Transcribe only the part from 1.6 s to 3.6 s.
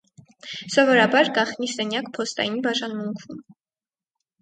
սենյակ փոստային բաժանմունքում։